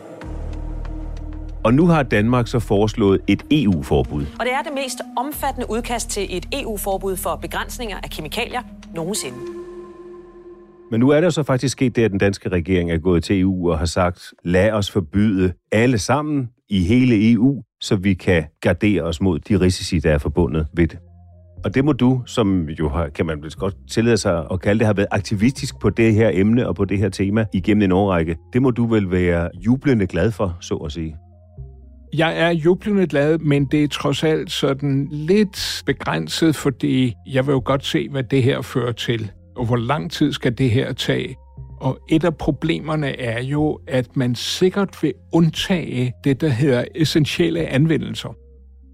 Og 1.65 1.75
nu 1.75 1.87
har 1.87 2.03
Danmark 2.03 2.49
så 2.49 2.59
foreslået 2.59 3.21
et 3.27 3.43
EU-forbud. 3.51 4.27
Og 4.41 4.45
det 4.47 4.53
er 4.53 4.63
det 4.63 4.73
mest 4.75 4.99
omfattende 5.17 5.71
udkast 5.71 6.09
til 6.09 6.37
et 6.37 6.47
EU-forbud 6.53 7.17
for 7.17 7.37
begrænsninger 7.37 7.97
af 8.03 8.11
kemikalier 8.11 8.63
nogensinde. 8.95 9.39
Men 10.91 11.01
nu 11.01 11.09
er 11.09 11.21
det 11.21 11.35
så 11.35 11.43
faktisk 11.43 11.73
sket 11.73 11.97
det, 11.97 12.03
at 12.03 12.11
den 12.11 12.19
danske 12.19 12.49
regering 12.49 12.91
er 12.91 12.99
gået 12.99 13.25
til 13.25 13.41
EU 13.41 13.71
og 13.71 13.79
har 13.79 13.87
sagt, 13.87 14.35
lad 14.45 14.73
os 14.73 14.91
forbyde 14.91 15.53
alle 15.73 15.99
sammen 15.99 16.49
i 16.69 16.81
hele 16.85 17.33
EU, 17.33 17.63
så 17.81 17.97
vi 17.97 18.15
kan 18.15 18.45
gardere 18.61 19.03
os 19.03 19.21
mod 19.21 19.39
de 19.39 19.61
risici, 19.61 19.99
der 19.99 20.13
er 20.13 20.19
forbundet 20.19 20.67
ved 20.75 20.87
det. 20.87 20.99
Og 21.65 21.75
det 21.75 21.85
må 21.85 21.93
du, 21.93 22.23
som 22.27 22.69
jo 22.69 22.89
har, 22.89 23.09
kan 23.09 23.27
man 23.27 23.43
godt 23.59 23.75
tillade 23.91 24.17
sig 24.17 24.47
at 24.51 24.61
kalde 24.61 24.79
det, 24.79 24.87
har 24.87 24.95
været 24.95 25.09
aktivistisk 25.11 25.75
på 25.81 25.91
det 25.91 26.15
her 26.15 26.31
emne 26.35 26.69
og 26.69 26.77
på 26.77 26.85
det 26.85 26.99
her 26.99 27.09
tema 27.09 27.47
igennem 27.55 27.83
en 27.83 27.93
årrække, 27.93 28.37
det 28.53 28.63
må 28.63 28.71
du 28.71 28.87
vel 28.87 29.11
være 29.11 29.51
jublende 29.67 30.07
glad 30.07 30.31
for, 30.31 30.57
så 30.61 30.75
at 30.75 30.93
sige. 30.93 31.17
Jeg 32.15 32.41
er 32.41 32.51
jublende 32.51 33.07
glad, 33.07 33.39
men 33.39 33.65
det 33.65 33.85
er 33.85 33.89
trods 33.89 34.25
alt 34.25 34.51
sådan 34.51 35.09
lidt 35.11 35.83
begrænset, 35.87 36.57
fordi 36.57 37.15
jeg 37.27 37.47
vil 37.47 37.53
jo 37.53 37.63
godt 37.65 37.85
se, 37.87 38.09
hvad 38.09 38.23
det 38.23 38.43
her 38.43 38.63
fører 38.63 38.93
til 38.93 39.31
og 39.59 39.67
hvor 39.67 39.77
lang 39.77 40.11
tid 40.11 40.33
skal 40.33 40.59
det 40.59 40.71
her 40.71 40.93
tage? 40.93 41.37
Og 41.81 41.99
et 42.09 42.25
af 42.25 42.37
problemerne 42.37 43.21
er 43.21 43.43
jo, 43.43 43.79
at 43.87 44.17
man 44.17 44.35
sikkert 44.35 45.03
vil 45.03 45.13
undtage 45.33 46.13
det, 46.25 46.41
der 46.41 46.49
hedder 46.49 46.85
essentielle 46.95 47.67
anvendelser. 47.67 48.35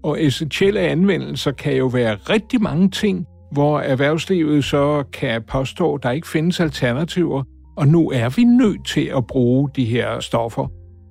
Og 0.03 0.23
essentielle 0.23 0.79
anvendelser 0.79 1.51
kan 1.51 1.75
jo 1.75 1.85
være 1.85 2.15
rigtig 2.15 2.61
mange 2.61 2.89
ting, 2.89 3.25
hvor 3.51 3.79
erhvervslivet 3.79 4.63
så 4.63 5.03
kan 5.13 5.43
påstå, 5.47 5.95
at 5.95 6.03
der 6.03 6.11
ikke 6.11 6.27
findes 6.27 6.59
alternativer, 6.59 7.43
og 7.77 7.87
nu 7.87 8.11
er 8.11 8.29
vi 8.29 8.43
nødt 8.43 8.87
til 8.87 9.11
at 9.17 9.27
bruge 9.27 9.69
de 9.75 9.85
her 9.85 10.19
stoffer. 10.19 10.67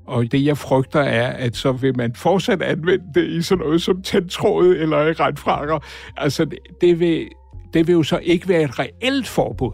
Og 0.06 0.32
det, 0.32 0.44
jeg 0.44 0.58
frygter, 0.58 1.00
er, 1.00 1.32
at 1.32 1.56
så 1.56 1.72
vil 1.72 1.96
man 1.96 2.14
fortsat 2.14 2.62
anvende 2.62 3.04
det 3.14 3.28
i 3.28 3.42
sådan 3.42 3.64
noget 3.64 3.82
som 3.82 4.02
tændtråd 4.02 4.66
eller 4.66 5.20
retfrakker. 5.20 5.78
Altså, 6.16 6.46
det, 6.80 7.00
vil, 7.00 7.28
det 7.74 7.86
vil 7.86 7.92
jo 7.92 8.02
så 8.02 8.18
ikke 8.22 8.48
være 8.48 8.62
et 8.62 8.78
reelt 8.78 9.26
forbud. 9.26 9.72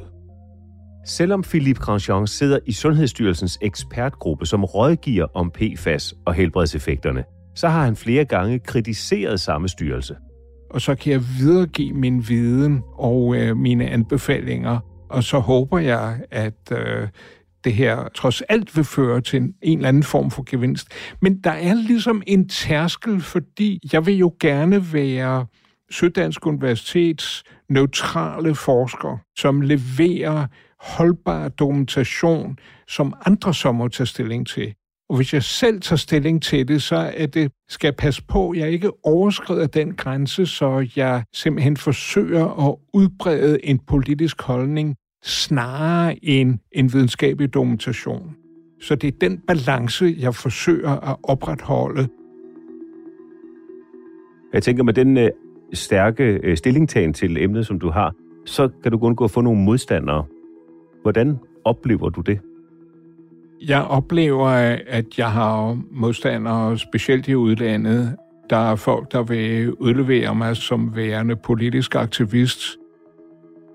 Selvom 1.07 1.42
Philippe 1.42 1.80
Grandjean 1.80 2.26
sidder 2.26 2.59
i 2.66 2.73
Sundhedsstyrelsens 2.73 3.59
ekspertgruppe, 3.62 4.47
som 4.47 4.64
rådgiver 4.64 5.26
om 5.35 5.50
PFAS 5.50 6.14
og 6.26 6.35
helbredseffekterne, 6.35 7.25
så 7.54 7.69
har 7.69 7.85
han 7.85 7.97
flere 7.97 8.25
gange 8.25 8.59
kritiseret 8.59 9.40
samme 9.40 9.69
styrelse. 9.69 10.16
Og 10.71 10.80
så 10.80 10.95
kan 10.95 11.12
jeg 11.12 11.23
videregive 11.38 11.92
min 11.92 12.28
viden 12.28 12.83
og 12.95 13.37
øh, 13.37 13.57
mine 13.57 13.88
anbefalinger, 13.88 14.78
og 15.11 15.25
så 15.25 15.38
håber 15.38 15.78
jeg, 15.78 16.21
at 16.30 16.73
øh, 16.73 17.09
det 17.64 17.75
her 17.75 18.09
trods 18.14 18.40
alt 18.40 18.76
vil 18.76 18.85
føre 18.85 19.21
til 19.21 19.37
en, 19.37 19.54
en 19.62 19.78
eller 19.78 19.88
anden 19.88 20.02
form 20.02 20.30
for 20.30 20.42
gevinst. 20.50 20.88
Men 21.23 21.40
der 21.40 21.50
er 21.50 21.75
ligesom 21.75 22.23
en 22.26 22.49
tærskel, 22.49 23.21
fordi 23.21 23.80
jeg 23.92 24.07
vil 24.07 24.14
jo 24.14 24.33
gerne 24.40 24.92
være 24.92 25.47
Syddansk 25.90 26.47
Universitets 26.47 27.45
neutrale 27.71 28.55
forsker, 28.55 29.19
som 29.39 29.61
leverer 29.61 30.47
holdbar 30.81 31.49
dokumentation, 31.49 32.59
som 32.89 33.15
andre 33.27 33.55
så 33.55 33.73
må 33.73 33.89
tage 33.89 34.07
stilling 34.07 34.47
til. 34.47 34.75
Og 35.09 35.17
hvis 35.17 35.35
jeg 35.35 35.43
selv 35.43 35.81
tager 35.81 35.97
stilling 35.97 36.43
til 36.43 36.69
det, 36.69 36.83
så 36.83 36.97
er 37.17 37.27
det, 37.27 37.53
skal 37.69 37.89
jeg 37.89 37.97
passe 37.97 38.23
på, 38.29 38.50
at 38.50 38.59
jeg 38.59 38.71
ikke 38.71 38.91
overskrider 39.05 39.67
den 39.67 39.95
grænse, 39.95 40.47
så 40.47 40.89
jeg 40.97 41.23
simpelthen 41.35 41.77
forsøger 41.77 42.69
at 42.69 42.77
udbrede 42.95 43.65
en 43.65 43.79
politisk 43.79 44.43
holdning 44.43 44.97
snarere 45.23 46.25
end 46.25 46.59
en 46.73 46.93
videnskabelig 46.93 47.55
dokumentation. 47.55 48.37
Så 48.81 48.95
det 48.95 49.09
er 49.15 49.19
den 49.21 49.39
balance, 49.39 50.15
jeg 50.19 50.35
forsøger 50.35 50.91
at 50.91 51.17
opretholde. 51.23 52.09
Jeg 54.53 54.62
tænker, 54.62 54.83
med 54.83 54.95
den 54.95 55.19
øh, 55.19 55.31
stærke 55.73 56.25
øh, 56.25 56.57
stillingtagen 56.57 57.12
til 57.12 57.43
emnet, 57.43 57.67
som 57.67 57.79
du 57.81 57.91
har, 57.91 58.15
så 58.47 58.69
kan 58.83 58.93
du 58.93 58.99
kun 58.99 59.17
gå 59.17 59.25
og 59.25 59.31
få 59.31 59.41
nogle 59.41 59.61
modstandere. 59.61 60.25
Hvordan 61.03 61.39
oplever 61.65 62.09
du 62.09 62.21
det? 62.21 62.41
Jeg 63.69 63.83
oplever, 63.83 64.49
at 64.87 65.19
jeg 65.19 65.33
har 65.33 65.83
modstandere, 65.91 66.79
specielt 66.79 67.29
i 67.29 67.35
udlandet. 67.35 68.17
Der 68.50 68.57
er 68.57 68.77
folk, 68.77 69.12
der 69.12 69.23
vil 69.23 69.73
udlevere 69.73 70.35
mig 70.35 70.57
som 70.57 70.97
værende 70.97 71.37
politisk 71.37 71.95
aktivist. 71.95 72.61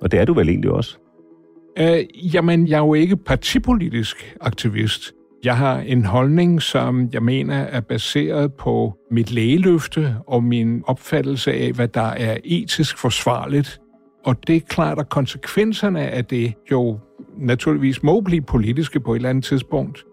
Og 0.01 0.11
det 0.11 0.19
er 0.19 0.25
du 0.25 0.33
vel 0.33 0.49
egentlig 0.49 0.71
også? 0.71 0.97
Uh, 1.79 2.33
jamen, 2.35 2.67
jeg 2.67 2.75
er 2.75 2.85
jo 2.85 2.93
ikke 2.93 3.17
partipolitisk 3.17 4.35
aktivist. 4.41 5.14
Jeg 5.45 5.57
har 5.57 5.79
en 5.79 6.05
holdning, 6.05 6.61
som 6.61 7.09
jeg 7.13 7.23
mener 7.23 7.55
er 7.55 7.81
baseret 7.81 8.53
på 8.53 8.93
mit 9.11 9.31
lægeløfte 9.31 10.15
og 10.27 10.43
min 10.43 10.83
opfattelse 10.87 11.53
af, 11.53 11.71
hvad 11.71 11.87
der 11.87 12.01
er 12.01 12.37
etisk 12.43 12.97
forsvarligt. 12.97 13.81
Og 14.23 14.47
det 14.47 14.55
er 14.55 14.59
klart, 14.59 14.99
at 14.99 15.09
konsekvenserne 15.09 16.01
af 16.01 16.25
det 16.25 16.53
jo 16.71 16.99
naturligvis 17.37 18.03
må 18.03 18.21
blive 18.21 18.41
politiske 18.41 18.99
på 18.99 19.11
et 19.13 19.15
eller 19.15 19.29
andet 19.29 19.43
tidspunkt. 19.43 20.03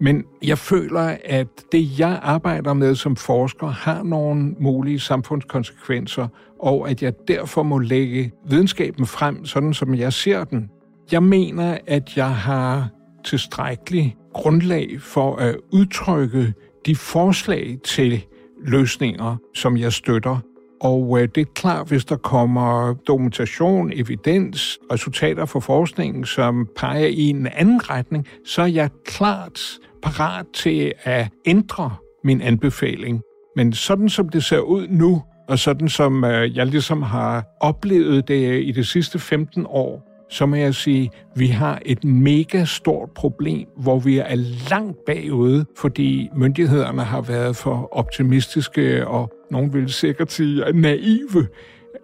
Men 0.00 0.24
jeg 0.42 0.58
føler, 0.58 1.16
at 1.24 1.48
det, 1.72 1.98
jeg 1.98 2.18
arbejder 2.22 2.72
med 2.72 2.94
som 2.94 3.16
forsker, 3.16 3.66
har 3.66 4.02
nogle 4.02 4.54
mulige 4.60 5.00
samfundskonsekvenser, 5.00 6.28
og 6.60 6.90
at 6.90 7.02
jeg 7.02 7.12
derfor 7.28 7.62
må 7.62 7.78
lægge 7.78 8.32
videnskaben 8.48 9.06
frem, 9.06 9.44
sådan 9.44 9.74
som 9.74 9.94
jeg 9.94 10.12
ser 10.12 10.44
den. 10.44 10.70
Jeg 11.12 11.22
mener, 11.22 11.78
at 11.86 12.16
jeg 12.16 12.34
har 12.34 12.88
tilstrækkelig 13.24 14.16
grundlag 14.38 15.00
for 15.00 15.36
at 15.36 15.56
udtrykke 15.72 16.54
de 16.86 16.96
forslag 16.96 17.78
til 17.84 18.24
løsninger, 18.66 19.36
som 19.54 19.76
jeg 19.76 19.92
støtter, 19.92 20.38
og 20.80 21.20
øh, 21.20 21.28
det 21.34 21.40
er 21.40 21.52
klart, 21.54 21.88
hvis 21.88 22.04
der 22.04 22.16
kommer 22.16 22.94
dokumentation, 22.94 23.92
evidens, 23.94 24.78
resultater 24.92 25.44
fra 25.44 25.60
forskningen, 25.60 26.24
som 26.24 26.68
peger 26.76 27.06
i 27.06 27.22
en 27.22 27.46
anden 27.46 27.90
retning, 27.90 28.26
så 28.44 28.62
er 28.62 28.66
jeg 28.66 28.90
klart 29.04 29.60
parat 30.02 30.46
til 30.54 30.92
at 31.02 31.28
ændre 31.46 31.94
min 32.24 32.40
anbefaling. 32.40 33.22
Men 33.56 33.72
sådan 33.72 34.08
som 34.08 34.28
det 34.28 34.44
ser 34.44 34.58
ud 34.58 34.86
nu, 34.88 35.22
og 35.48 35.58
sådan 35.58 35.88
som 35.88 36.24
øh, 36.24 36.56
jeg 36.56 36.66
ligesom 36.66 37.02
har 37.02 37.44
oplevet 37.60 38.28
det 38.28 38.62
i 38.62 38.72
de 38.72 38.84
sidste 38.84 39.18
15 39.18 39.66
år, 39.68 40.07
så 40.30 40.46
må 40.46 40.56
jeg 40.56 40.74
sige, 40.74 41.10
at 41.34 41.40
vi 41.40 41.46
har 41.46 41.82
et 41.86 42.04
mega 42.04 42.64
stort 42.64 43.10
problem, 43.10 43.68
hvor 43.76 43.98
vi 43.98 44.18
er 44.18 44.34
langt 44.70 45.04
bagude, 45.06 45.64
fordi 45.76 46.28
myndighederne 46.36 47.02
har 47.02 47.20
været 47.20 47.56
for 47.56 47.88
optimistiske, 47.92 49.06
og 49.06 49.32
nogen 49.50 49.72
vil 49.72 49.92
sikkert 49.92 50.32
sige 50.32 50.72
naive. 50.72 51.48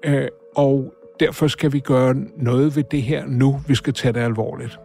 Øh, 0.05 0.29
og 0.57 0.95
derfor 1.21 1.47
skal 1.47 1.73
vi 1.73 1.81
gøre 1.81 2.15
noget 2.37 2.77
ved 2.77 2.85
det 2.91 3.03
her 3.03 3.27
nu. 3.27 3.61
Vi 3.69 3.75
skal 3.75 3.93
tage 3.93 4.13
det 4.13 4.21
alvorligt. 4.21 4.79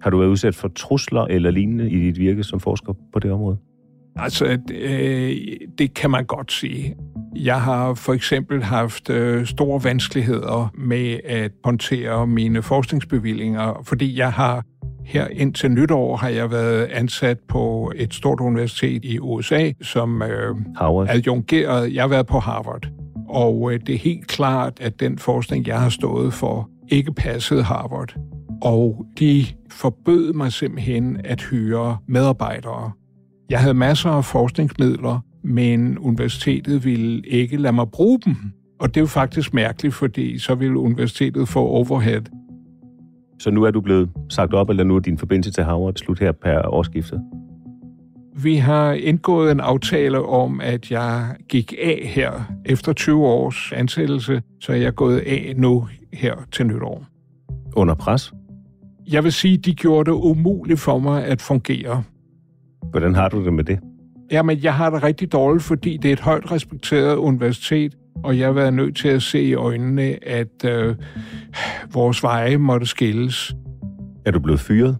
Har 0.00 0.10
du 0.10 0.18
været 0.18 0.28
udsat 0.28 0.54
for 0.54 0.68
trusler 0.68 1.22
eller 1.22 1.50
lignende 1.50 1.90
i 1.90 1.98
dit 1.98 2.18
virke 2.18 2.44
som 2.44 2.60
forsker 2.60 2.92
på 3.12 3.18
det 3.18 3.30
område? 3.30 3.58
Altså, 4.18 4.58
øh, 4.72 5.36
det 5.78 5.94
kan 5.94 6.10
man 6.10 6.24
godt 6.24 6.52
sige. 6.52 6.96
Jeg 7.36 7.60
har 7.60 7.94
for 7.94 8.12
eksempel 8.12 8.62
haft 8.62 9.10
øh, 9.10 9.46
store 9.46 9.84
vanskeligheder 9.84 10.72
med 10.74 11.20
at 11.24 11.52
håndtere 11.64 12.26
mine 12.26 12.62
forskningsbevillinger, 12.62 13.82
fordi 13.84 14.18
jeg 14.18 14.32
har 14.32 14.62
her 15.08 15.26
indtil 15.28 15.70
nytår 15.70 16.16
har 16.16 16.28
jeg 16.28 16.50
været 16.50 16.84
ansat 16.84 17.38
på 17.48 17.92
et 17.96 18.14
stort 18.14 18.40
universitet 18.40 19.04
i 19.04 19.18
USA 19.18 19.72
som 19.82 20.22
øh, 20.22 20.56
adjungeret. 21.08 21.94
Jeg 21.94 22.02
har 22.02 22.08
været 22.08 22.26
på 22.26 22.38
Harvard. 22.38 22.88
Og 23.28 23.72
øh, 23.72 23.80
det 23.86 23.94
er 23.94 23.98
helt 23.98 24.26
klart, 24.26 24.72
at 24.80 25.00
den 25.00 25.18
forskning, 25.18 25.66
jeg 25.66 25.80
har 25.80 25.88
stået 25.88 26.34
for, 26.34 26.68
ikke 26.88 27.12
passede 27.12 27.62
Harvard. 27.62 28.14
Og 28.62 29.06
de 29.18 29.44
forbød 29.70 30.32
mig 30.32 30.52
simpelthen 30.52 31.20
at 31.24 31.42
hyre 31.42 31.96
medarbejdere. 32.06 32.92
Jeg 33.50 33.60
havde 33.60 33.74
masser 33.74 34.10
af 34.10 34.24
forskningsmidler, 34.24 35.20
men 35.42 35.98
universitetet 35.98 36.84
ville 36.84 37.26
ikke 37.26 37.56
lade 37.56 37.72
mig 37.72 37.90
bruge 37.90 38.18
dem. 38.24 38.36
Og 38.80 38.88
det 38.88 38.96
er 38.96 39.00
jo 39.00 39.06
faktisk 39.06 39.54
mærkeligt, 39.54 39.94
fordi 39.94 40.38
så 40.38 40.54
ville 40.54 40.78
universitetet 40.78 41.48
få 41.48 41.60
overhead. 41.60 42.22
Så 43.38 43.50
nu 43.50 43.62
er 43.62 43.70
du 43.70 43.80
blevet 43.80 44.10
sagt 44.28 44.54
op, 44.54 44.70
eller 44.70 44.84
nu 44.84 44.96
er 44.96 45.00
din 45.00 45.18
forbindelse 45.18 45.52
til 45.52 45.64
Harvard 45.64 45.94
slut 45.96 46.18
her 46.18 46.32
per 46.32 46.68
årsskiftet? 46.68 47.20
Vi 48.42 48.56
har 48.56 48.92
indgået 48.92 49.52
en 49.52 49.60
aftale 49.60 50.22
om, 50.22 50.60
at 50.60 50.90
jeg 50.90 51.36
gik 51.48 51.74
af 51.82 52.10
her 52.14 52.32
efter 52.64 52.92
20 52.92 53.26
års 53.26 53.72
ansættelse, 53.72 54.42
så 54.60 54.72
jeg 54.72 54.86
er 54.86 54.90
gået 54.90 55.18
af 55.18 55.54
nu 55.56 55.88
her 56.12 56.34
til 56.52 56.66
nytår. 56.66 57.04
Under 57.76 57.94
pres? 57.94 58.32
Jeg 59.12 59.24
vil 59.24 59.32
sige, 59.32 59.56
de 59.56 59.74
gjorde 59.74 60.10
det 60.10 60.16
umuligt 60.16 60.80
for 60.80 60.98
mig 60.98 61.24
at 61.24 61.42
fungere. 61.42 62.02
Hvordan 62.90 63.14
har 63.14 63.28
du 63.28 63.44
det 63.44 63.52
med 63.52 63.64
det? 63.64 63.78
Jamen, 64.30 64.58
jeg 64.62 64.74
har 64.74 64.90
det 64.90 65.02
rigtig 65.02 65.32
dårligt, 65.32 65.64
fordi 65.64 65.96
det 65.96 66.08
er 66.08 66.12
et 66.12 66.20
højt 66.20 66.52
respekteret 66.52 67.16
universitet, 67.16 67.94
og 68.24 68.38
jeg 68.38 68.46
har 68.46 68.52
været 68.52 68.74
nødt 68.74 68.96
til 68.96 69.08
at 69.08 69.22
se 69.22 69.42
i 69.42 69.54
øjnene, 69.54 70.28
at 70.28 70.64
øh, 70.64 70.96
vores 71.92 72.22
veje 72.22 72.56
måtte 72.56 72.86
skilles. 72.86 73.54
Er 74.24 74.30
du 74.30 74.40
blevet 74.40 74.60
fyret? 74.60 74.98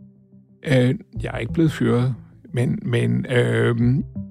Øh, 0.67 0.95
jeg 1.23 1.31
er 1.35 1.39
ikke 1.39 1.53
blevet 1.53 1.73
fyret, 1.73 2.15
men, 2.53 2.79
men 2.83 3.27
øh, 3.31 3.77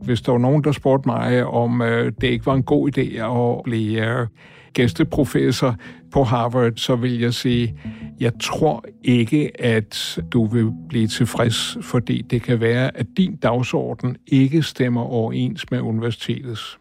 hvis 0.04 0.22
der 0.22 0.32
var 0.32 0.39
nogen, 0.39 0.63
der 0.63 0.72
spurgte 0.72 1.10
mig, 1.10 1.46
om 1.46 1.82
øh, 1.82 2.12
det 2.22 2.28
ikke 2.28 2.46
var 2.46 2.54
en 2.54 2.63
god 2.63 2.98
idé 2.98 3.17
at 3.17 3.63
blive 3.63 4.20
øh, 4.20 4.28
gæsteprofessor 4.77 5.75
på 6.11 6.23
Harvard, 6.23 6.73
så 6.75 6.95
vil 6.95 7.19
jeg 7.19 7.33
sige, 7.33 7.79
jeg 8.19 8.31
tror 8.41 8.85
ikke, 9.03 9.61
at 9.61 10.19
du 10.31 10.45
vil 10.45 10.71
blive 10.89 11.07
tilfreds, 11.07 11.77
fordi 11.81 12.21
det 12.21 12.41
kan 12.41 12.59
være, 12.59 12.97
at 12.97 13.05
din 13.17 13.35
dagsorden 13.35 14.17
ikke 14.27 14.63
stemmer 14.63 15.01
overens 15.01 15.71
med 15.71 15.81
universitetets. 15.81 16.79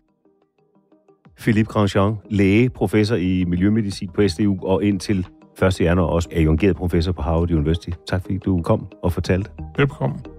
Philippe 1.39 1.73
Grandjean, 1.73 2.15
læge, 2.31 2.71
professor 2.71 3.17
i 3.17 3.45
miljømedicin 3.45 4.11
på 4.15 4.29
SDU, 4.29 4.59
og 4.63 4.85
indtil 4.85 5.27
1. 5.63 5.81
januar 5.81 6.07
også 6.07 6.29
adjungeret 6.33 6.77
professor 6.77 7.13
på 7.13 7.23
Harvard 7.23 7.51
University. 7.51 7.91
Tak 8.09 8.23
fordi 8.23 8.39
du 8.39 8.63
kom 8.63 8.87
og 9.03 9.13
fortalte. 9.13 9.51
Velkommen. 9.77 10.36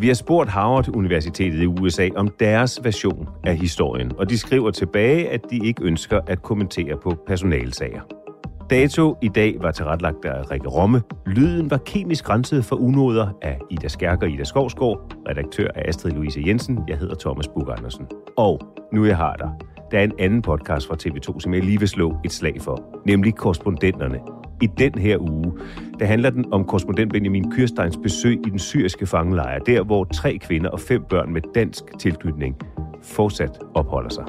Vi 0.00 0.06
har 0.06 0.14
spurgt 0.14 0.50
Harvard 0.50 0.96
Universitetet 0.96 1.62
i 1.62 1.66
USA 1.66 2.08
om 2.16 2.28
deres 2.40 2.80
version 2.82 3.28
af 3.44 3.56
historien, 3.56 4.12
og 4.18 4.30
de 4.30 4.38
skriver 4.38 4.70
tilbage, 4.70 5.28
at 5.28 5.40
de 5.50 5.60
ikke 5.64 5.84
ønsker 5.84 6.20
at 6.26 6.42
kommentere 6.42 6.96
på 7.02 7.14
personalsager. 7.26 8.00
Dato 8.70 9.16
i 9.22 9.28
dag 9.28 9.56
var 9.60 9.70
tilrettelagt 9.70 10.24
af 10.24 10.50
Rikke 10.50 10.68
Romme. 10.68 11.02
Lyden 11.26 11.70
var 11.70 11.76
kemisk 11.76 12.30
renset 12.30 12.64
for 12.64 12.76
unoder 12.76 13.28
af 13.42 13.58
Ida 13.70 13.88
Skærk 13.88 14.22
og 14.22 14.30
Ida 14.30 14.44
Skovsgaard, 14.44 15.14
redaktør 15.28 15.68
af 15.74 15.82
Astrid 15.88 16.12
Louise 16.12 16.42
Jensen. 16.46 16.78
Jeg 16.88 16.98
hedder 16.98 17.14
Thomas 17.14 17.48
Bug 17.48 17.70
Andersen. 17.78 18.06
Og 18.36 18.60
nu 18.92 19.04
jeg 19.04 19.16
har 19.16 19.36
dig. 19.36 19.50
Der 19.90 19.98
er 19.98 20.04
en 20.04 20.12
anden 20.18 20.42
podcast 20.42 20.88
fra 20.88 20.96
TV2, 21.02 21.40
som 21.40 21.54
jeg 21.54 21.64
lige 21.64 21.78
vil 21.78 21.88
slå 21.88 22.16
et 22.24 22.32
slag 22.32 22.56
for, 22.60 23.02
nemlig 23.06 23.34
Korrespondenterne. 23.34 24.18
I 24.62 24.66
den 24.66 24.94
her 24.98 25.18
uge, 25.18 25.52
der 25.98 26.06
handler 26.06 26.30
den 26.30 26.52
om 26.52 26.64
korrespondent 26.64 27.12
Benjamin 27.12 27.50
Kyrsteins 27.50 27.96
besøg 28.02 28.46
i 28.46 28.50
den 28.50 28.58
syriske 28.58 29.06
fangelejr, 29.06 29.58
der 29.58 29.84
hvor 29.84 30.04
tre 30.04 30.38
kvinder 30.38 30.70
og 30.70 30.80
fem 30.80 31.04
børn 31.08 31.32
med 31.32 31.42
dansk 31.54 31.84
tilknytning 31.98 32.56
fortsat 33.02 33.58
opholder 33.74 34.10
sig. 34.10 34.24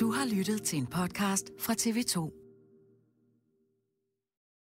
Du 0.00 0.10
har 0.10 0.36
lyttet 0.36 0.62
til 0.62 0.78
en 0.78 0.86
podcast 0.86 1.50
fra 1.58 1.72
TV2. 1.72 2.45